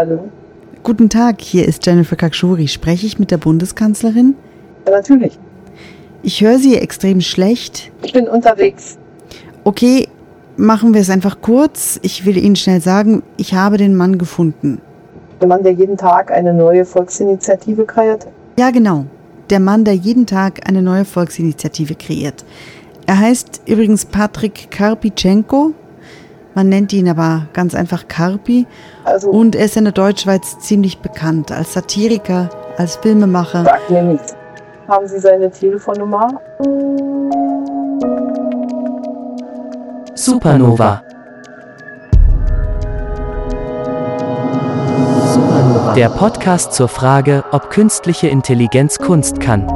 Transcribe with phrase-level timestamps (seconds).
[0.00, 0.30] Hallo.
[0.82, 2.68] Guten Tag, hier ist Jennifer Kakshuri.
[2.68, 4.34] Spreche ich mit der Bundeskanzlerin?
[4.86, 5.38] Ja, natürlich.
[6.22, 7.92] Ich höre Sie extrem schlecht.
[8.02, 8.96] Ich bin unterwegs.
[9.62, 10.08] Okay,
[10.56, 12.00] machen wir es einfach kurz.
[12.00, 14.80] Ich will Ihnen schnell sagen, ich habe den Mann gefunden.
[15.38, 18.26] Der Mann, der jeden Tag eine neue Volksinitiative kreiert.
[18.58, 19.04] Ja, genau.
[19.50, 22.46] Der Mann, der jeden Tag eine neue Volksinitiative kreiert.
[23.04, 25.74] Er heißt übrigens Patrick Karpitschenko.
[26.54, 28.66] Man nennt ihn aber ganz einfach Karpi.
[29.04, 33.64] Also, Und er ist in der Deutschschweiz ziemlich bekannt als Satiriker, als Filmemacher.
[33.64, 34.34] sagt mir nichts.
[34.88, 36.40] Haben Sie seine Telefonnummer?
[40.14, 41.02] Supernova.
[45.96, 49.66] Der Podcast zur Frage, ob künstliche Intelligenz Kunst kann.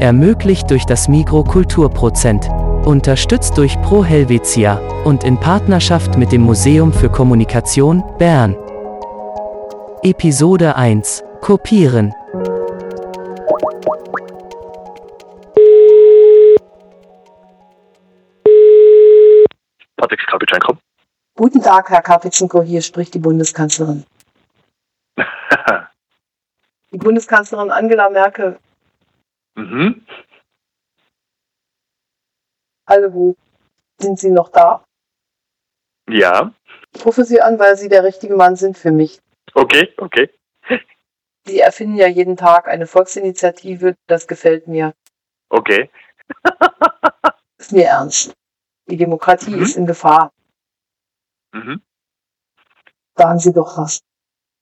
[0.00, 2.48] Ermöglicht durch das Mikrokulturprozent.
[2.84, 8.54] Unterstützt durch Pro Helvetia und in Partnerschaft mit dem Museum für Kommunikation Bern.
[10.02, 11.24] Episode 1.
[11.40, 12.12] Kopieren.
[19.96, 20.76] Patrick Skarbitschenko.
[21.36, 24.04] Guten Tag, Herr Karpitschenko, hier spricht die Bundeskanzlerin.
[26.92, 28.58] Die Bundeskanzlerin Angela Merkel.
[29.56, 30.04] mhm.
[32.86, 33.34] Hallo,
[33.98, 34.84] sind Sie noch da?
[36.08, 36.52] Ja.
[36.94, 39.20] Ich rufe Sie an, weil Sie der richtige Mann sind für mich.
[39.54, 40.30] Okay, okay.
[41.46, 44.94] Sie erfinden ja jeden Tag eine Volksinitiative, das gefällt mir.
[45.50, 45.90] Okay.
[47.58, 48.34] Ist mir ernst.
[48.88, 49.62] Die Demokratie Mhm.
[49.62, 50.30] ist in Gefahr.
[51.52, 51.80] Mhm.
[53.16, 54.00] Sagen Sie doch was.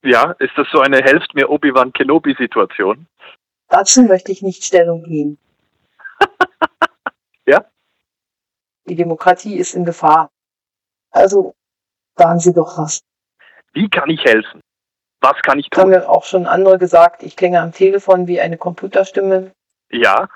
[0.03, 3.07] Ja, ist das so eine Helft mir Obi-Wan Kenobi-Situation?
[3.69, 5.37] Dazu möchte ich nicht Stellung nehmen.
[7.45, 7.65] Ja?
[8.85, 10.29] Die Demokratie ist in Gefahr.
[11.11, 11.53] Also,
[12.17, 13.01] sagen Sie doch was.
[13.73, 14.61] Wie kann ich helfen?
[15.21, 15.99] Was kann ich Das haben tun?
[15.99, 17.23] mir auch schon andere gesagt.
[17.23, 19.51] Ich klinge am Telefon wie eine Computerstimme.
[19.89, 20.27] Ja,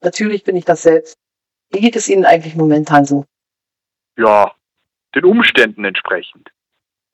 [0.00, 1.16] Natürlich bin ich das selbst.
[1.70, 3.24] Wie geht es Ihnen eigentlich momentan so?
[4.16, 4.52] ja,
[5.14, 6.50] den Umständen entsprechend.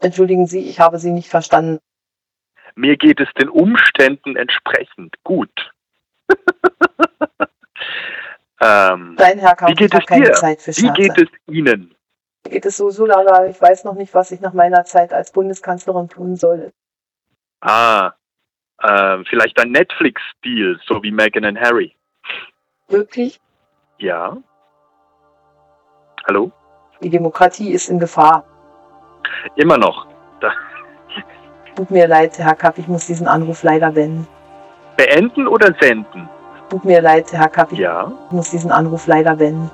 [0.01, 1.79] Entschuldigen Sie, ich habe Sie nicht verstanden.
[2.75, 5.73] Mir geht es den Umständen entsprechend gut.
[8.61, 10.33] ähm, Nein, Herr wie Kampf, geht es keine dir?
[10.33, 10.93] Zeit für Wie Scherze.
[11.01, 11.95] geht es Ihnen?
[12.45, 13.47] Mir geht es so, so lala.
[13.47, 16.73] Ich weiß noch nicht, was ich nach meiner Zeit als Bundeskanzlerin tun soll.
[17.61, 18.13] Ah,
[18.83, 21.95] ähm, vielleicht ein Netflix-Deal, so wie Meghan und Harry.
[22.89, 23.39] Wirklich?
[23.99, 24.37] Ja.
[26.27, 26.51] Hallo?
[27.03, 28.45] Die Demokratie ist in Gefahr.
[29.57, 30.07] Immer noch.
[30.41, 30.51] Da,
[31.77, 34.27] Tut mir leid, Herr Kapp, ich muss diesen Anruf leider beenden.
[34.97, 36.29] beenden oder senden?
[36.71, 38.13] Tut mir leid, Herr Kapp, ich Ja.
[38.31, 39.71] muss diesen Anruf leider beenden.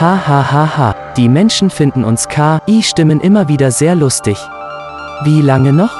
[0.00, 0.94] Ha ha ha ha.
[1.16, 4.36] Die Menschen finden uns KI-Stimmen immer wieder sehr lustig.
[5.22, 5.92] Wie lange noch?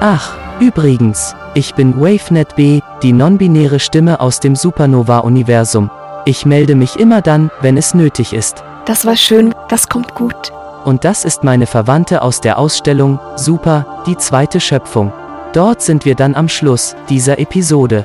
[0.00, 5.90] Ach, übrigens, ich bin WaveNet B, die non-binäre Stimme aus dem Supernova-Universum.
[6.26, 8.62] Ich melde mich immer dann, wenn es nötig ist.
[8.84, 10.52] Das war schön, das kommt gut.
[10.84, 15.12] Und das ist meine Verwandte aus der Ausstellung Super, die zweite Schöpfung.
[15.56, 18.04] Dort sind wir dann am Schluss dieser Episode.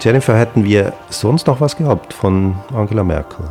[0.00, 3.44] Jennifer, hätten wir sonst noch was gehabt von Angela Merkel?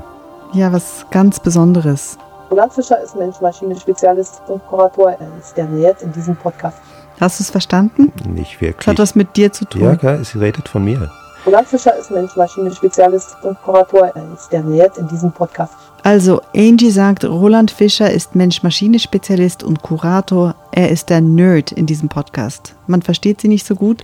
[0.52, 2.18] Ja, was ganz Besonderes.
[2.52, 5.12] Roland Fischer ist Mensch-Maschine-Spezialist und Kurator.
[5.12, 6.80] Er ist der jetzt in diesem Podcast.
[7.22, 8.12] Hast du es verstanden?
[8.28, 8.88] Nicht Das wirklich.
[8.88, 9.84] hat was mit dir zu tun.
[9.84, 11.10] ja, gell, sie redet von mir.
[11.46, 14.12] Roland Fischer ist Mensch-Maschine-Spezialist und Kurator.
[14.16, 15.76] Er ist der jetzt in diesem Podcast.
[16.04, 20.56] Also, Angie sagt, Roland Fischer ist Mensch-Maschine-Spezialist und Kurator.
[20.72, 22.76] Er ist der Nerd in diesem Podcast.
[22.88, 24.04] Man versteht sie nicht so gut,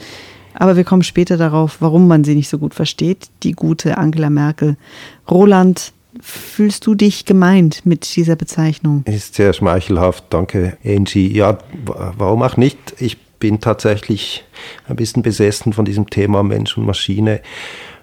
[0.54, 3.30] aber wir kommen später darauf, warum man sie nicht so gut versteht.
[3.44, 4.78] Die gute Angela Merkel.
[5.30, 9.04] Roland, fühlst du dich gemeint mit dieser Bezeichnung?
[9.06, 11.28] Ist sehr schmeichelhaft, danke Angie.
[11.36, 12.78] Ja, wa- warum auch nicht?
[13.00, 14.46] Ich bin tatsächlich
[14.88, 17.42] ein bisschen besessen von diesem Thema Mensch und Maschine,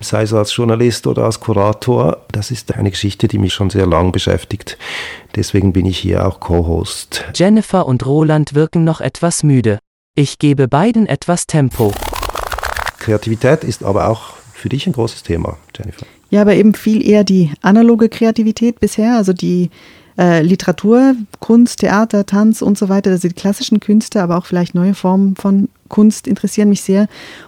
[0.02, 2.18] sei es als Journalist oder als Kurator.
[2.30, 4.78] Das ist eine Geschichte, die mich schon sehr lang beschäftigt.
[5.36, 7.24] Deswegen bin ich hier auch Co-Host.
[7.34, 9.78] Jennifer und Roland wirken noch etwas müde.
[10.14, 11.92] Ich gebe beiden etwas Tempo.
[12.98, 16.06] Kreativität ist aber auch für dich ein großes Thema, Jennifer.
[16.30, 19.70] Ja, aber eben viel eher die analoge Kreativität bisher, also die
[20.18, 24.74] äh, Literatur, Kunst, Theater, Tanz und so weiter, also die klassischen Künste, aber auch vielleicht
[24.74, 27.06] neue Formen von Kunst interessieren mich sehr.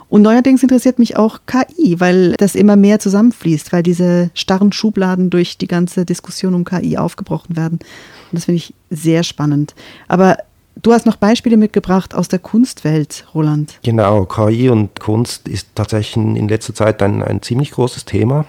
[0.08, 5.30] Und neuerdings interessiert mich auch KI, weil das immer mehr zusammenfließt, weil diese starren Schubladen
[5.30, 7.78] durch die ganze Diskussion um KI aufgebrochen werden.
[7.80, 9.74] Und das finde ich sehr spannend.
[10.08, 10.36] Aber
[10.82, 13.78] du hast noch Beispiele mitgebracht aus der Kunstwelt, Roland.
[13.82, 18.44] Genau, KI und Kunst ist tatsächlich in letzter Zeit ein, ein ziemlich großes Thema.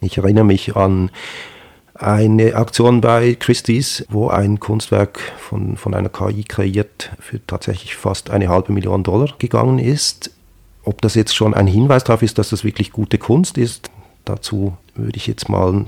[0.00, 1.10] Ich erinnere mich an
[2.00, 8.30] eine Aktion bei Christie's, wo ein Kunstwerk von, von einer KI kreiert für tatsächlich fast
[8.30, 10.30] eine halbe Million Dollar gegangen ist.
[10.82, 13.90] Ob das jetzt schon ein Hinweis darauf ist, dass das wirklich gute Kunst ist,
[14.24, 15.84] dazu würde ich jetzt mal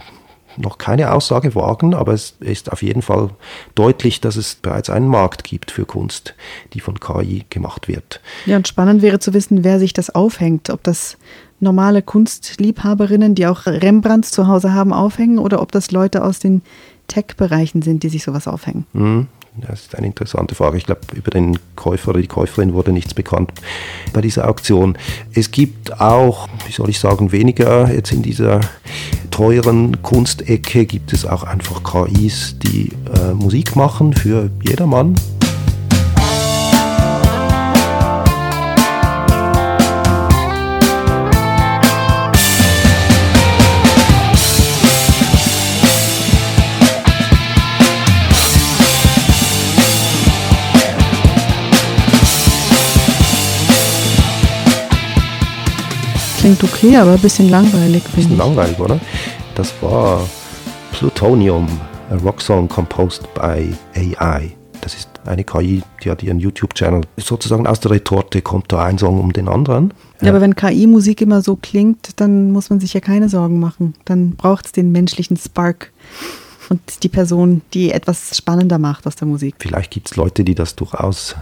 [0.57, 3.31] noch keine Aussage wagen, aber es ist auf jeden Fall
[3.75, 6.35] deutlich, dass es bereits einen Markt gibt für Kunst,
[6.73, 8.21] die von KI gemacht wird.
[8.47, 11.17] Ja, und spannend wäre zu wissen, wer sich das aufhängt, ob das
[11.61, 16.63] normale Kunstliebhaberinnen, die auch Rembrandts zu Hause haben, aufhängen oder ob das Leute aus den
[17.07, 18.87] Tech-Bereichen sind, die sich sowas aufhängen.
[18.93, 19.29] Mhm.
[19.57, 20.79] Das ist eine interessante Frage.
[20.79, 23.53] Ich glaube, über den Käufer oder die Käuferin wurde nichts bekannt
[24.13, 24.97] bei dieser Auktion.
[25.35, 28.61] Es gibt auch, wie soll ich sagen, weniger jetzt in dieser
[29.31, 35.17] teuren Kunstecke gibt es auch einfach KIs, die äh, Musik machen für jedermann.
[56.43, 58.03] Klingt okay, aber ein bisschen langweilig.
[58.05, 58.99] Ein bisschen langweilig, oder?
[59.55, 60.29] Das war
[60.91, 61.69] Plutonium,
[62.11, 64.51] a rock song composed by AI.
[64.81, 67.03] Das ist eine KI, die hat ihren YouTube-Channel.
[67.17, 69.95] Sozusagen aus der Retorte kommt da ein Song um den anderen.
[70.21, 73.95] Ja, aber wenn KI-Musik immer so klingt, dann muss man sich ja keine Sorgen machen.
[74.05, 75.93] Dann braucht es den menschlichen Spark
[76.71, 79.55] und die Person, die etwas spannender macht aus der Musik.
[79.61, 81.37] Vielleicht gibt es Leute, die das durchaus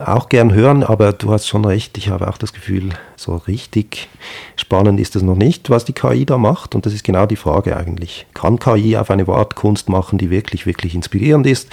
[0.00, 4.08] auch gern hören, aber du hast schon recht, ich habe auch das Gefühl, so richtig
[4.56, 6.74] spannend ist es noch nicht, was die KI da macht.
[6.74, 8.26] Und das ist genau die Frage eigentlich.
[8.34, 11.68] Kann KI auf eine Art Kunst machen, die wirklich, wirklich inspirierend ist?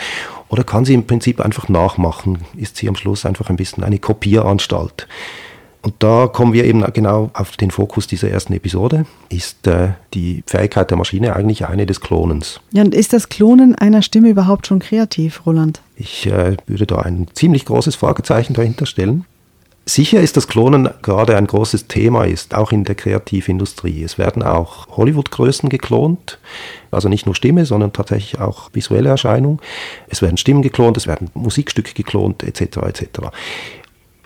[0.50, 2.40] Oder kann sie im Prinzip einfach nachmachen?
[2.56, 5.08] Ist sie am Schluss einfach ein bisschen eine Kopieranstalt?
[5.82, 9.06] Und da kommen wir eben genau auf den Fokus dieser ersten Episode.
[9.30, 12.60] Ist äh, die Fähigkeit der Maschine eigentlich eine des Klonens?
[12.72, 15.82] Ja, und ist das Klonen einer Stimme überhaupt schon kreativ, Roland?
[15.96, 19.26] Ich äh, würde da ein ziemlich großes Fragezeichen dahinter stellen.
[19.90, 24.04] Sicher ist, dass Klonen gerade ein großes Thema ist, auch in der Kreativindustrie.
[24.04, 26.40] Es werden auch Hollywood-Größen geklont,
[26.92, 29.62] also nicht nur Stimme, sondern tatsächlich auch visuelle Erscheinung.
[30.10, 32.80] Es werden Stimmen geklont, es werden Musikstücke geklont, etc.
[32.86, 33.08] etc.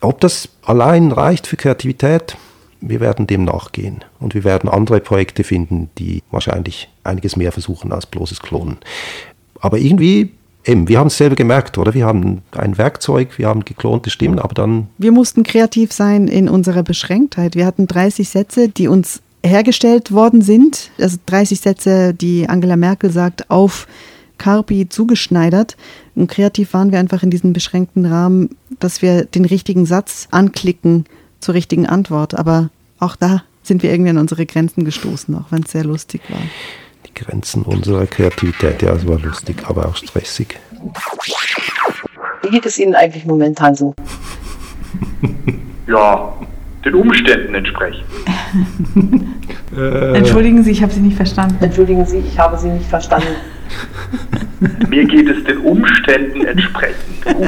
[0.01, 2.35] Ob das allein reicht für Kreativität,
[2.81, 7.91] wir werden dem nachgehen und wir werden andere Projekte finden, die wahrscheinlich einiges mehr versuchen
[7.91, 8.77] als bloßes Klonen.
[9.59, 10.31] Aber irgendwie,
[10.65, 11.93] eben, wir haben es selber gemerkt, oder?
[11.93, 14.87] Wir haben ein Werkzeug, wir haben geklonte Stimmen, aber dann.
[14.97, 17.55] Wir mussten kreativ sein in unserer Beschränktheit.
[17.55, 23.11] Wir hatten 30 Sätze, die uns hergestellt worden sind, also 30 Sätze, die Angela Merkel
[23.11, 23.87] sagt, auf
[24.41, 25.77] Carpi zugeschneidert.
[26.15, 31.05] Und kreativ waren wir einfach in diesem beschränkten Rahmen, dass wir den richtigen Satz anklicken
[31.39, 32.33] zur richtigen Antwort.
[32.33, 36.21] Aber auch da sind wir irgendwie an unsere Grenzen gestoßen, auch wenn es sehr lustig
[36.29, 36.39] war.
[37.05, 40.59] Die Grenzen unserer Kreativität, ja, es war lustig, aber auch stressig.
[42.41, 43.93] Wie geht es Ihnen eigentlich momentan so?
[45.87, 46.31] Ja,
[46.85, 48.05] den Umständen entsprechend.
[49.75, 51.61] Entschuldigen Sie, ich habe Sie nicht verstanden.
[51.61, 53.35] Entschuldigen Sie, ich habe Sie nicht verstanden.
[54.89, 57.35] Mir geht es den Umständen entsprechend gut.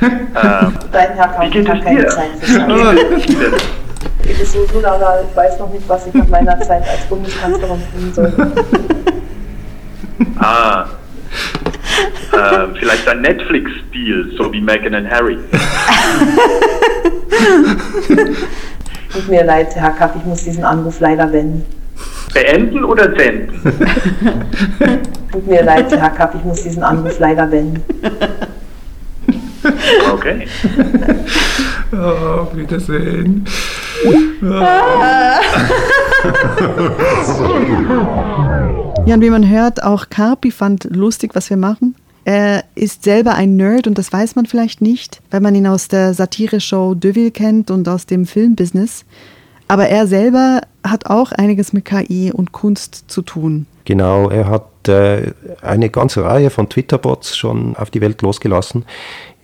[0.00, 2.08] ähm, Dein Herr wie kann geht es keine dir?
[2.08, 3.52] Zeit Wie geht es Ihnen?
[4.22, 7.04] Geht es so gut, aber ich weiß noch nicht, was ich mit meiner Zeit als
[7.08, 8.32] Bundeskanzlerin tun soll.
[10.38, 10.86] Ah.
[12.32, 15.38] Ähm, vielleicht ein Netflix-Deal, so wie Meghan und Harry.
[19.12, 21.64] Tut mir leid, Herr Kapp, ich muss diesen Anruf leider wenden.
[22.34, 23.60] Beenden oder senden?
[25.32, 27.82] Tut mir leid, Herr Kapp, ich muss diesen Anruf leider wenden.
[30.12, 30.46] Okay.
[31.92, 33.44] Auf Wiedersehen.
[39.06, 41.94] Ja, und wie man hört, auch Carpi fand lustig, was wir machen.
[42.24, 45.88] Er ist selber ein Nerd und das weiß man vielleicht nicht, weil man ihn aus
[45.88, 49.04] der Satire-Show Deville kennt und aus dem Filmbusiness.
[49.68, 53.66] Aber er selber hat auch einiges mit KI und Kunst zu tun.
[53.84, 58.84] Genau, er hat äh, eine ganze Reihe von Twitter-Bots schon auf die Welt losgelassen.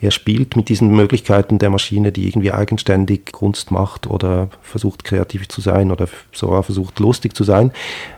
[0.01, 5.49] Er spielt mit diesen Möglichkeiten der Maschine, die irgendwie eigenständig Kunst macht oder versucht kreativ
[5.49, 7.71] zu sein oder sogar versucht lustig zu sein.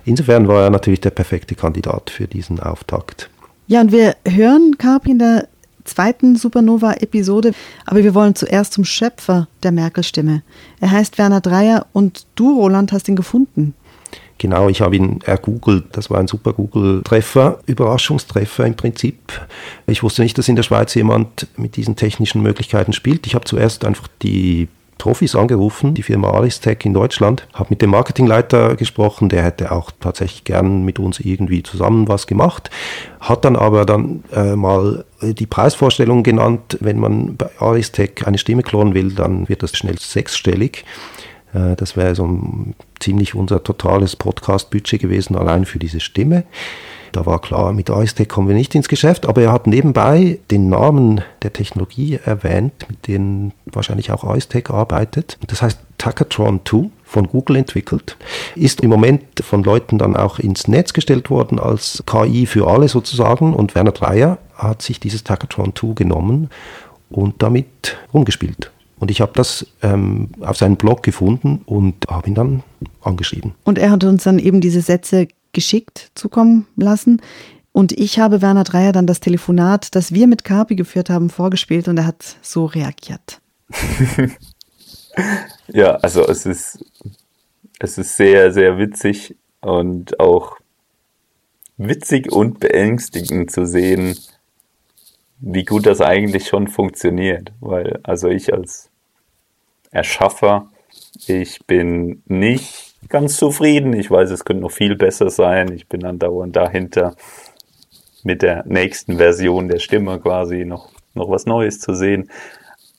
[0.04, 3.30] Insofern war er natürlich der perfekte Kandidat für diesen Auftakt.
[3.66, 5.48] Ja, und wir hören der
[5.84, 7.52] zweiten Supernova-Episode,
[7.86, 10.42] aber wir wollen zuerst zum Schöpfer der Merkel-Stimme.
[10.80, 13.74] Er heißt Werner Dreier und du, Roland, hast ihn gefunden.
[14.38, 15.84] Genau, ich habe ihn ergoogelt.
[15.92, 19.46] Das war ein super Google-Treffer, Überraschungstreffer im Prinzip.
[19.86, 23.26] Ich wusste nicht, dass in der Schweiz jemand mit diesen technischen Möglichkeiten spielt.
[23.28, 24.66] Ich habe zuerst einfach die
[24.98, 29.90] Profis angerufen, die Firma Aristech in Deutschland, habe mit dem Marketingleiter gesprochen, der hätte auch
[29.98, 32.70] tatsächlich gern mit uns irgendwie zusammen was gemacht,
[33.20, 38.62] hat dann aber dann äh, mal die Preisvorstellung genannt, wenn man bei Aristech eine Stimme
[38.62, 40.84] klonen will, dann wird das schnell sechsstellig.
[41.52, 42.38] Äh, das wäre so
[43.00, 46.44] ziemlich unser totales Podcast-Budget gewesen, allein für diese Stimme.
[47.12, 50.70] Da war klar, mit Aistec kommen wir nicht ins Geschäft, aber er hat nebenbei den
[50.70, 55.38] Namen der Technologie erwähnt, mit denen wahrscheinlich auch Aistec arbeitet.
[55.46, 58.16] Das heißt Tacatron 2 von Google entwickelt,
[58.56, 62.88] ist im Moment von Leuten dann auch ins Netz gestellt worden als KI für alle
[62.88, 66.48] sozusagen und Werner Dreier hat sich dieses Tacatron 2 genommen
[67.10, 68.70] und damit rumgespielt.
[68.98, 72.62] Und ich habe das ähm, auf seinem Blog gefunden und habe ihn dann
[73.02, 73.52] angeschrieben.
[73.64, 77.20] Und er hat uns dann eben diese Sätze geschickt zukommen lassen.
[77.72, 81.88] Und ich habe Werner Dreier dann das Telefonat, das wir mit Carpi geführt haben, vorgespielt
[81.88, 83.40] und er hat so reagiert.
[85.68, 86.84] ja, also es ist,
[87.78, 90.58] es ist sehr, sehr witzig und auch
[91.78, 94.18] witzig und beängstigend zu sehen,
[95.38, 97.52] wie gut das eigentlich schon funktioniert.
[97.60, 98.90] Weil, also ich als
[99.90, 100.68] Erschaffer,
[101.26, 103.92] ich bin nicht ganz zufrieden.
[103.92, 105.72] Ich weiß, es könnte noch viel besser sein.
[105.72, 107.14] Ich bin dann dauernd dahinter,
[108.24, 112.30] mit der nächsten Version der Stimme quasi noch, noch was Neues zu sehen.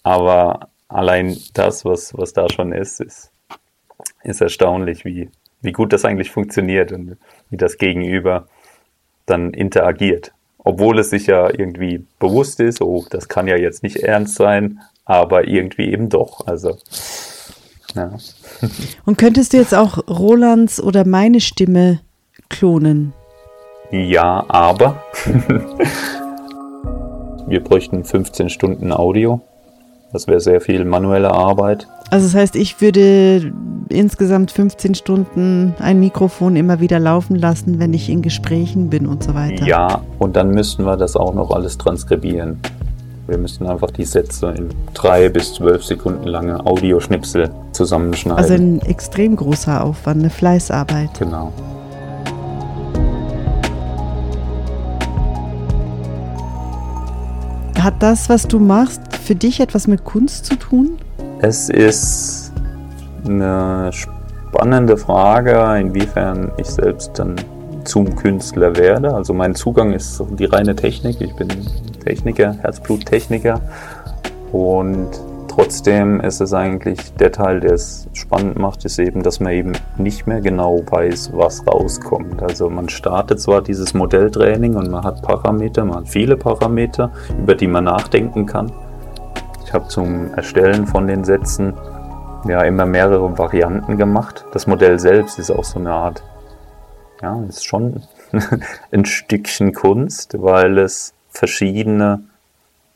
[0.03, 3.31] Aber allein das, was, was da schon ist, ist,
[4.23, 5.29] ist erstaunlich, wie,
[5.61, 7.17] wie gut das eigentlich funktioniert und
[7.49, 8.47] wie das Gegenüber
[9.25, 10.33] dann interagiert.
[10.57, 14.79] Obwohl es sich ja irgendwie bewusst ist, oh, das kann ja jetzt nicht ernst sein,
[15.05, 16.47] aber irgendwie eben doch.
[16.47, 16.77] Also
[17.95, 18.11] ja.
[19.05, 21.99] Und könntest du jetzt auch Rolands oder meine Stimme
[22.49, 23.13] klonen?
[23.91, 25.03] Ja, aber
[27.47, 29.41] wir bräuchten 15 Stunden Audio.
[30.11, 31.87] Das wäre sehr viel manuelle Arbeit.
[32.11, 33.51] Also das heißt, ich würde
[33.89, 39.23] insgesamt 15 Stunden ein Mikrofon immer wieder laufen lassen, wenn ich in Gesprächen bin und
[39.23, 39.65] so weiter.
[39.65, 42.59] Ja, und dann müssten wir das auch noch alles transkribieren.
[43.25, 48.37] Wir müssen einfach die Sätze in drei bis zwölf Sekunden lange Audioschnipsel zusammenschneiden.
[48.37, 51.09] Also ein extrem großer Aufwand, eine Fleißarbeit.
[51.17, 51.53] Genau.
[57.79, 60.97] Hat das, was du machst, für dich etwas mit Kunst zu tun?
[61.39, 62.51] Es ist
[63.25, 67.35] eine spannende Frage, inwiefern ich selbst dann
[67.83, 69.13] zum Künstler werde.
[69.13, 71.21] Also mein Zugang ist die reine Technik.
[71.21, 71.49] Ich bin
[72.03, 73.61] Techniker, Herzbluttechniker.
[74.51, 75.09] Und
[75.47, 79.73] trotzdem ist es eigentlich der Teil, der es spannend macht, ist eben, dass man eben
[79.97, 82.41] nicht mehr genau weiß, was rauskommt.
[82.41, 87.55] Also man startet zwar dieses Modelltraining und man hat Parameter, man hat viele Parameter, über
[87.55, 88.71] die man nachdenken kann.
[89.65, 91.73] Ich habe zum Erstellen von den Sätzen
[92.47, 94.45] ja immer mehrere Varianten gemacht.
[94.51, 96.23] Das Modell selbst ist auch so eine Art,
[97.23, 98.03] ja, ist schon
[98.91, 102.19] ein Stückchen Kunst, weil es verschiedene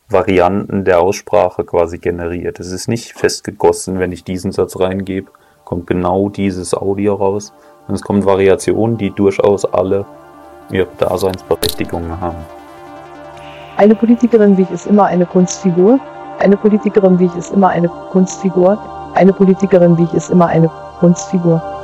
[0.09, 2.59] Varianten der Aussprache quasi generiert.
[2.59, 5.31] Es ist nicht festgegossen, wenn ich diesen Satz reingebe,
[5.63, 7.53] kommt genau dieses Audio raus.
[7.87, 10.05] Und es kommen Variationen, die durchaus alle
[10.71, 12.37] ihre Daseinsberechtigung haben.
[13.77, 15.99] Eine Politikerin wie ich ist immer eine Kunstfigur.
[16.39, 18.77] Eine Politikerin wie ich ist immer eine Kunstfigur.
[19.13, 20.69] Eine Politikerin wie ich ist immer eine
[20.99, 21.76] Kunstfigur.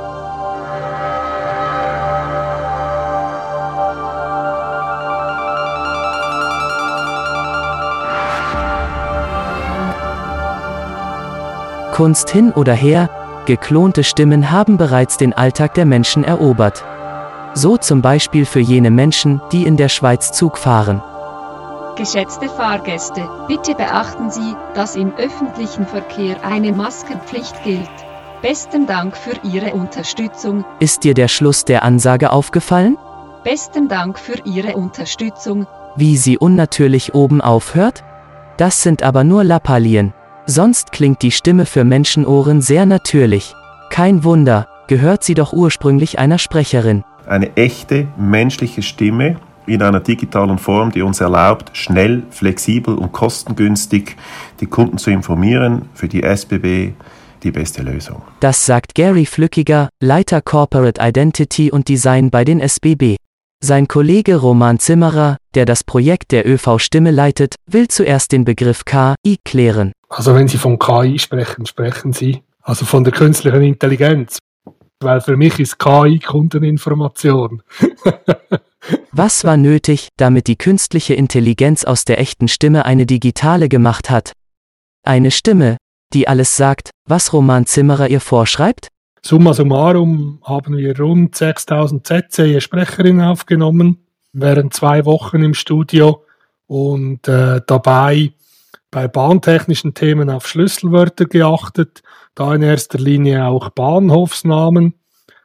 [11.94, 13.08] Kunst hin oder her,
[13.46, 16.84] geklonte Stimmen haben bereits den Alltag der Menschen erobert.
[17.54, 21.00] So zum Beispiel für jene Menschen, die in der Schweiz Zug fahren.
[21.94, 27.88] Geschätzte Fahrgäste, bitte beachten Sie, dass im öffentlichen Verkehr eine Maskenpflicht gilt.
[28.42, 30.64] Besten Dank für Ihre Unterstützung.
[30.80, 32.98] Ist dir der Schluss der Ansage aufgefallen?
[33.44, 35.68] Besten Dank für Ihre Unterstützung.
[35.94, 38.02] Wie sie unnatürlich oben aufhört?
[38.56, 40.12] Das sind aber nur Lappalien.
[40.46, 43.54] Sonst klingt die Stimme für Menschenohren sehr natürlich.
[43.88, 47.02] Kein Wunder, gehört sie doch ursprünglich einer Sprecherin.
[47.26, 49.36] Eine echte menschliche Stimme
[49.66, 54.16] in einer digitalen Form, die uns erlaubt, schnell, flexibel und kostengünstig
[54.60, 56.92] die Kunden zu informieren, für die SBB
[57.42, 58.20] die beste Lösung.
[58.40, 63.16] Das sagt Gary Flückiger, Leiter Corporate Identity und Design bei den SBB.
[63.62, 68.84] Sein Kollege Roman Zimmerer, der das Projekt der ÖV Stimme leitet, will zuerst den Begriff
[68.84, 69.92] KI klären.
[70.16, 74.38] Also wenn Sie von KI sprechen, sprechen Sie also von der künstlichen Intelligenz.
[75.00, 77.62] Weil für mich ist KI Kundeninformation.
[79.12, 84.32] Was war nötig, damit die künstliche Intelligenz aus der echten Stimme eine digitale gemacht hat?
[85.02, 85.78] Eine Stimme,
[86.12, 88.88] die alles sagt, was Roman Zimmerer ihr vorschreibt?
[89.20, 96.24] Summa summarum haben wir rund 6000 Sätze je Sprecherin aufgenommen, während zwei Wochen im Studio
[96.66, 98.32] und äh, dabei
[98.94, 102.02] bei bahntechnischen Themen auf Schlüsselwörter geachtet,
[102.36, 104.94] da in erster Linie auch Bahnhofsnamen.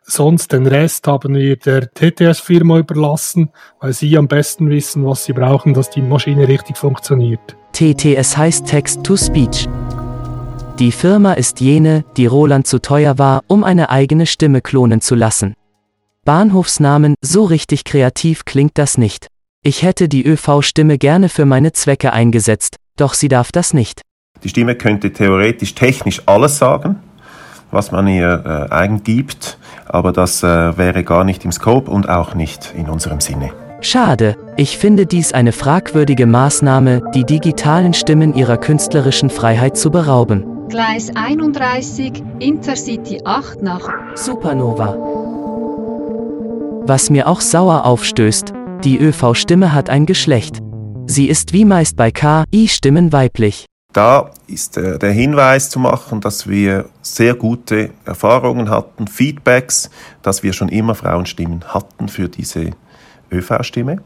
[0.03, 5.33] Sonst den Rest haben wir der TTS-Firma überlassen, weil sie am besten wissen, was sie
[5.33, 7.57] brauchen, dass die Maschine richtig funktioniert.
[7.73, 9.67] TTS heißt Text-to-Speech.
[10.77, 15.15] Die Firma ist jene, die Roland zu teuer war, um eine eigene Stimme klonen zu
[15.15, 15.55] lassen.
[16.23, 19.27] Bahnhofsnamen, so richtig kreativ klingt das nicht.
[19.63, 24.01] Ich hätte die ÖV-Stimme gerne für meine Zwecke eingesetzt, doch sie darf das nicht.
[24.43, 26.97] Die Stimme könnte theoretisch technisch alles sagen,
[27.71, 32.35] was man ihr äh, eingibt, aber das äh, wäre gar nicht im Scope und auch
[32.35, 33.51] nicht in unserem Sinne.
[33.81, 40.67] Schade, ich finde dies eine fragwürdige Maßnahme, die digitalen Stimmen ihrer künstlerischen Freiheit zu berauben.
[40.67, 44.97] Gleis 31, Intercity 8 nach Supernova.
[46.85, 48.53] Was mir auch sauer aufstößt,
[48.83, 50.59] die ÖV-Stimme hat ein Geschlecht.
[51.11, 53.65] Sie ist wie meist bei KI-Stimmen weiblich.
[53.93, 59.89] Da ist äh, der Hinweis zu machen, dass wir sehr gute Erfahrungen hatten, Feedbacks,
[60.21, 62.69] dass wir schon immer Frauenstimmen hatten für diese
[63.31, 64.03] ÖV-Stimme.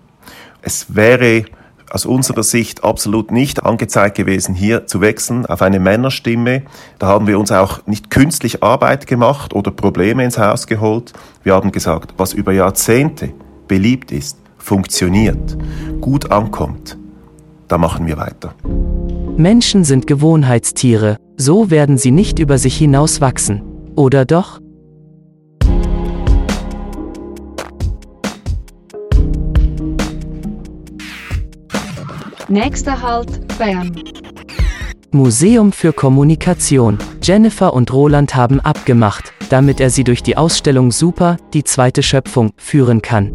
[0.61, 1.43] Es wäre
[1.89, 6.61] aus unserer Sicht absolut nicht angezeigt gewesen, hier zu wechseln auf eine Männerstimme.
[6.99, 11.11] Da haben wir uns auch nicht künstlich Arbeit gemacht oder Probleme ins Haus geholt.
[11.43, 13.33] Wir haben gesagt, was über Jahrzehnte
[13.67, 15.57] beliebt ist, funktioniert,
[16.01, 16.97] gut ankommt,
[17.67, 18.55] da machen wir weiter.
[19.35, 23.61] Menschen sind Gewohnheitstiere, so werden sie nicht über sich hinaus wachsen.
[23.95, 24.59] Oder doch?
[32.47, 33.91] Nächster Halt, Bern.
[35.11, 36.97] Museum für Kommunikation.
[37.21, 42.51] Jennifer und Roland haben abgemacht, damit er sie durch die Ausstellung Super, die zweite Schöpfung,
[42.57, 43.31] führen kann.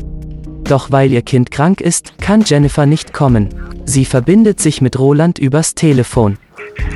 [0.68, 3.48] Doch weil ihr Kind krank ist, kann Jennifer nicht kommen.
[3.87, 6.37] Sie verbindet sich mit Roland übers Telefon.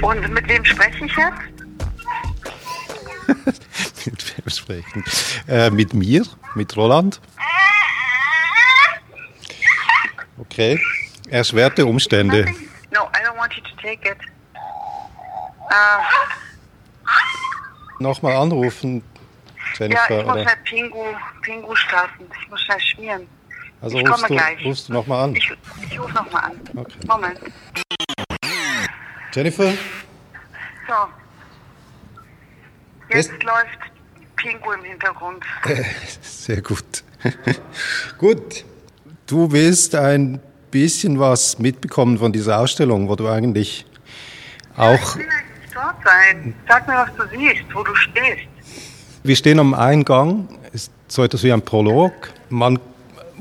[0.02, 1.40] Und mit wem spreche ich jetzt?
[4.06, 5.04] mit wem sprechen?
[5.48, 6.22] Äh, mit mir,
[6.54, 7.18] mit Roland.
[10.36, 10.78] Okay.
[11.30, 12.44] Erschwerte Umstände.
[12.92, 14.18] No, I don't want you to take it.
[15.70, 16.02] Uh,
[18.00, 19.02] Nochmal anrufen,
[19.78, 20.20] ja, Jennifer.
[20.20, 20.42] ich muss oder?
[20.42, 21.04] schnell Pingu,
[21.40, 22.26] Pingu starten.
[22.38, 23.28] Ich muss schnell schmieren.
[23.82, 24.64] Also ich rufst du, gleich.
[24.64, 25.34] rufst du nochmal an.
[25.34, 25.52] Ich,
[25.90, 26.60] ich rufe nochmal an.
[26.76, 26.98] Okay.
[27.08, 27.40] Moment.
[29.32, 29.72] Jennifer?
[30.86, 30.94] So.
[33.12, 33.78] Jetzt läuft
[34.36, 35.44] Pingu im Hintergrund.
[36.22, 37.02] Sehr gut.
[38.18, 38.64] gut.
[39.26, 40.40] Du willst ein
[40.70, 43.84] bisschen was mitbekommen von dieser Ausstellung, wo du eigentlich
[44.76, 44.94] auch.
[44.94, 46.54] Ich will eigentlich dort sein.
[46.68, 48.48] Sag mir, was du siehst, wo du stehst.
[49.24, 52.12] Wir stehen am Eingang, ist so etwas wie ein Prolog.
[52.48, 52.78] Man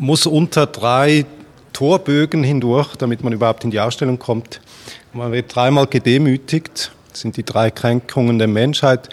[0.01, 1.27] muss unter drei
[1.73, 4.59] Torbögen hindurch, damit man überhaupt in die Ausstellung kommt.
[5.13, 6.91] Man wird dreimal gedemütigt.
[7.09, 9.09] Das sind die drei Kränkungen der Menschheit.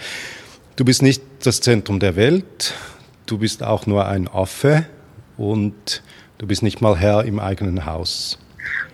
[0.77, 2.73] Du bist nicht das Zentrum der Welt.
[3.27, 4.87] Du bist auch nur ein Affe
[5.37, 6.01] und
[6.39, 8.39] du bist nicht mal Herr im eigenen Haus.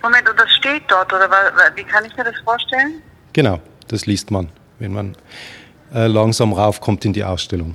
[0.02, 1.30] Moment, und das steht dort, oder
[1.74, 3.02] wie kann ich mir das vorstellen?
[3.32, 5.16] Genau, das liest man, wenn man
[5.94, 7.74] äh, langsam raufkommt in die Ausstellung.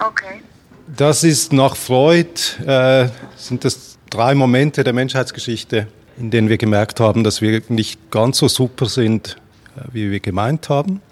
[0.00, 0.42] Okay.
[0.96, 2.28] Das ist nach Freud,
[2.64, 8.12] äh, sind das drei Momente der Menschheitsgeschichte, in denen wir gemerkt haben, dass wir nicht
[8.12, 9.36] ganz so super sind,
[9.76, 11.02] äh, wie wir gemeint haben.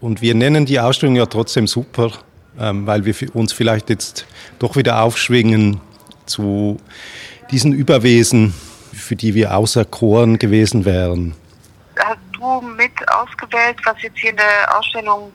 [0.00, 2.12] Und wir nennen die Ausstellung ja trotzdem super,
[2.60, 4.26] ähm, weil wir uns vielleicht jetzt
[4.60, 5.80] doch wieder aufschwingen
[6.26, 6.76] zu
[7.50, 8.54] diesen Überwesen,
[8.92, 11.34] für die wir auserkoren gewesen wären.
[11.96, 15.32] Hast du mit ausgewählt, was jetzt hier in der Ausstellung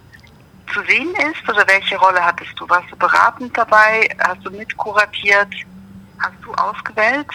[0.74, 1.50] zu sehen ist?
[1.50, 2.68] Oder welche Rolle hattest du?
[2.70, 4.10] Warst du beratend dabei?
[4.20, 5.48] Hast du mitkuratiert?
[6.20, 7.28] Hast du ausgewählt?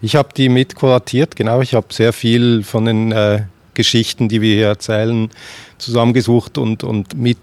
[0.00, 1.60] Ich habe die mitkuratiert, genau.
[1.60, 5.30] Ich habe sehr viel von den äh, Geschichten, die wir hier erzählen,
[5.78, 7.38] zusammengesucht und, und mit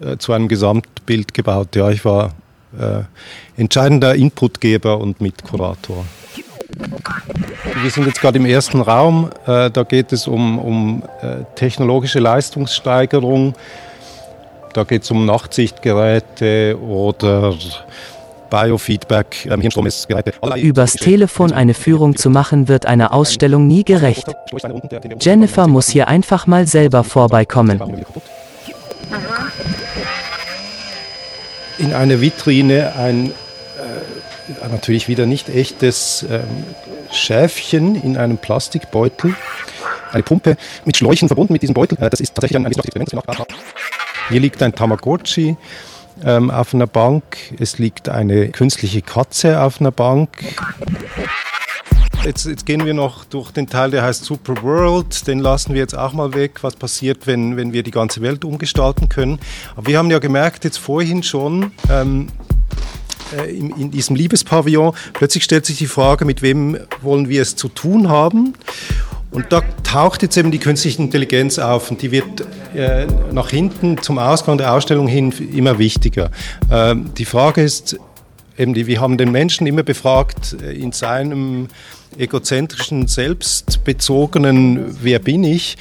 [0.00, 1.76] äh, zu einem Gesamtbild gebaut.
[1.76, 2.34] Ja, ich war
[2.78, 3.02] äh,
[3.60, 6.04] entscheidender Inputgeber und Mitkurator.
[7.82, 9.30] Wir sind jetzt gerade im ersten Raum.
[9.46, 13.54] Äh, da geht es um, um äh, technologische Leistungssteigerung.
[14.78, 17.52] Da geht es um Nachtsichtgeräte oder
[18.48, 20.34] Biofeedback, ähm, Hirnstromessgeräte.
[20.62, 24.28] Übers Telefon eine Führung zu machen, wird einer Ausstellung nie gerecht.
[25.18, 27.82] Jennifer muss hier einfach mal selber vorbeikommen.
[31.78, 36.44] in einer Vitrine ein äh, natürlich wieder nicht echtes ähm,
[37.10, 39.34] Schäfchen in einem Plastikbeutel.
[40.12, 41.98] eine Pumpe mit Schläuchen verbunden mit diesem Beutel.
[42.00, 43.58] Äh, das ist tatsächlich ein, ein Experiment, das wir gemacht haben.
[44.28, 45.56] Hier liegt ein Tamagotchi
[46.22, 47.22] ähm, auf einer Bank.
[47.58, 50.44] Es liegt eine künstliche Katze auf einer Bank.
[52.24, 55.26] Jetzt, jetzt, gehen wir noch durch den Teil, der heißt Super World.
[55.26, 58.44] Den lassen wir jetzt auch mal weg, was passiert, wenn, wenn wir die ganze Welt
[58.44, 59.38] umgestalten können.
[59.76, 62.28] Aber wir haben ja gemerkt, jetzt vorhin schon, ähm,
[63.34, 67.56] äh, in, in, diesem Liebespavillon, plötzlich stellt sich die Frage, mit wem wollen wir es
[67.56, 68.54] zu tun haben?
[69.30, 74.00] Und da taucht jetzt eben die künstliche Intelligenz auf und die wird äh, nach hinten
[74.00, 76.30] zum Ausgang der Ausstellung hin immer wichtiger.
[76.70, 77.98] Ähm, die Frage ist,
[78.56, 81.68] eben die, wir haben den Menschen immer befragt äh, in seinem
[82.16, 85.76] egozentrischen, selbstbezogenen Wer bin ich?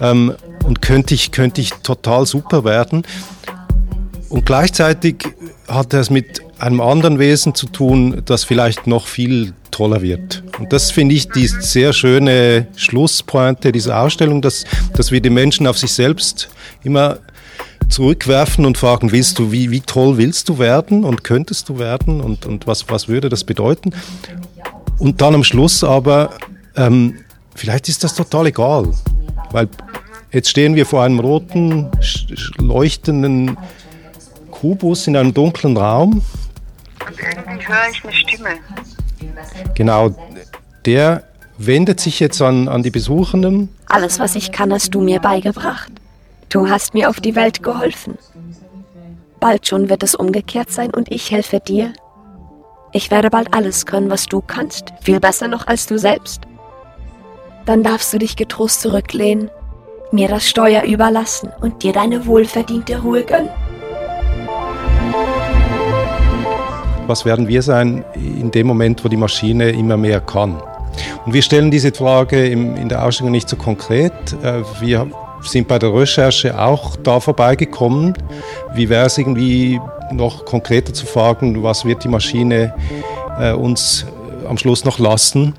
[0.00, 3.04] Ähm, und könnte ich, könnte ich total super werden?
[4.28, 5.16] Und gleichzeitig
[5.66, 10.42] hat es mit einem anderen Wesen zu tun, das vielleicht noch viel toller wird.
[10.60, 15.66] Und das finde ich die sehr schöne Schlusspointe dieser Ausstellung, dass, dass wir die Menschen
[15.66, 16.50] auf sich selbst
[16.84, 17.18] immer
[17.88, 22.20] zurückwerfen und fragen, willst du, wie, wie toll willst du werden und könntest du werden
[22.20, 23.92] und, und was, was würde das bedeuten?
[24.98, 26.34] Und dann am Schluss aber,
[26.76, 27.18] ähm,
[27.54, 28.92] vielleicht ist das total egal,
[29.52, 29.66] weil
[30.30, 31.88] jetzt stehen wir vor einem roten,
[32.58, 33.56] leuchtenden
[34.50, 36.22] Kubus in einem dunklen Raum.
[37.08, 38.50] Und irgendwie höre ich eine Stimme.
[39.74, 40.14] Genau,
[40.86, 41.24] der
[41.58, 43.68] wendet sich jetzt an, an die Besuchenden.
[43.86, 45.92] Alles, was ich kann, hast du mir beigebracht.
[46.48, 48.18] Du hast mir auf die Welt geholfen.
[49.40, 51.92] Bald schon wird es umgekehrt sein und ich helfe dir.
[52.92, 56.42] Ich werde bald alles können, was du kannst, viel besser noch als du selbst.
[57.66, 59.50] Dann darfst du dich getrost zurücklehnen,
[60.12, 63.50] mir das Steuer überlassen und dir deine wohlverdiente Ruhe gönnen.
[67.06, 70.60] Was werden wir sein in dem Moment, wo die Maschine immer mehr kann?
[71.24, 74.12] Und wir stellen diese Frage in der Ausstellung nicht so konkret.
[74.42, 75.06] Äh, wir
[75.42, 78.14] sind bei der Recherche auch da vorbeigekommen.
[78.74, 79.80] Wie wäre es irgendwie
[80.12, 82.74] noch konkreter zu fragen, was wird die Maschine
[83.38, 84.06] äh, uns
[84.48, 85.54] am Schluss noch lassen?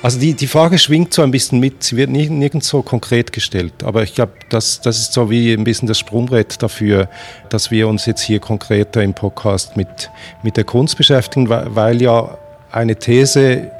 [0.00, 3.32] Also die, die Frage schwingt so ein bisschen mit, sie wird nie, nirgends so konkret
[3.32, 3.82] gestellt.
[3.82, 7.08] Aber ich glaube, das, das ist so wie ein bisschen das Sprungbrett dafür,
[7.48, 10.10] dass wir uns jetzt hier konkreter im Podcast mit,
[10.44, 12.38] mit der Kunst beschäftigen, weil, weil ja
[12.70, 13.72] eine These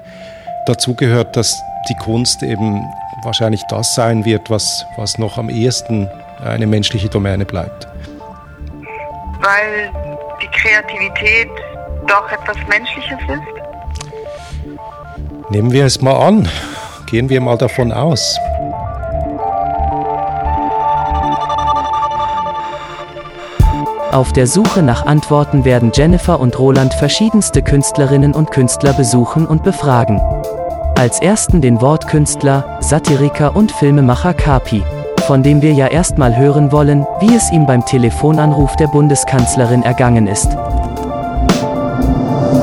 [0.66, 1.56] dazu gehört, dass
[1.88, 2.84] die Kunst eben
[3.22, 6.08] wahrscheinlich das sein wird, was, was noch am ehesten
[6.44, 7.86] eine menschliche Domäne bleibt.
[9.40, 9.92] Weil
[10.42, 11.48] die Kreativität
[12.08, 13.57] doch etwas Menschliches ist?
[15.50, 16.46] Nehmen wir es mal an.
[17.06, 18.38] Gehen wir mal davon aus.
[24.12, 29.62] Auf der Suche nach Antworten werden Jennifer und Roland verschiedenste Künstlerinnen und Künstler besuchen und
[29.62, 30.20] befragen.
[30.98, 34.82] Als ersten den Wortkünstler, Satiriker und Filmemacher Kapi,
[35.26, 40.26] von dem wir ja erstmal hören wollen, wie es ihm beim Telefonanruf der Bundeskanzlerin ergangen
[40.26, 40.50] ist.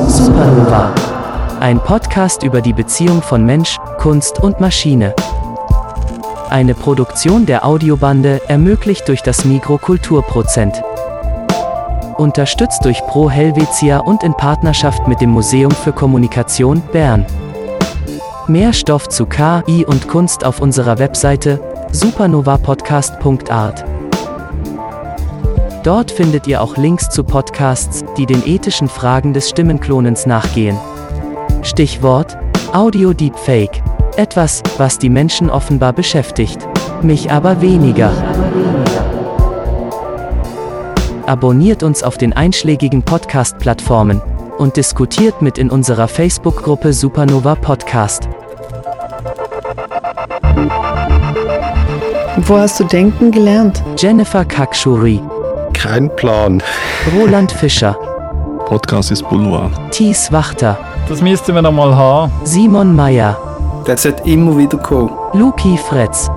[0.08, 0.94] Supernova
[1.60, 5.14] ein Podcast über die Beziehung von Mensch, Kunst und Maschine.
[6.50, 10.82] Eine Produktion der Audiobande, ermöglicht durch das Mikrokulturprozent.
[12.18, 17.26] Unterstützt durch Pro Helvetia und in Partnerschaft mit dem Museum für Kommunikation Bern.
[18.48, 21.60] Mehr Stoff zu KI und Kunst auf unserer Webseite
[21.92, 23.86] supernovapodcast.art.
[25.84, 30.78] Dort findet ihr auch Links zu Podcasts, die den ethischen Fragen des Stimmenklonens nachgehen.
[31.66, 32.38] Stichwort
[32.74, 33.82] Audio Deepfake.
[34.18, 36.60] Etwas, was die Menschen offenbar beschäftigt.
[37.02, 38.12] Mich aber weniger.
[41.26, 44.22] Abonniert uns auf den einschlägigen Podcast-Plattformen
[44.60, 48.30] und diskutiert mit in unserer Facebook-Gruppe Supernova Podcast.
[52.38, 53.84] Wo hast du denken gelernt?
[53.98, 55.20] Jennifer Kakshuri.
[55.74, 56.62] Kein Plan.
[57.18, 57.98] Roland Fischer.
[58.66, 59.72] Podcast ist Boulevard.
[59.92, 60.78] Thies Wachter.
[61.08, 62.32] Das müssten wir noch mal haben.
[62.44, 63.38] Simon Meyer.
[63.86, 65.12] Der sollte immer wieder kommen.
[65.34, 66.30] Luki Fretz.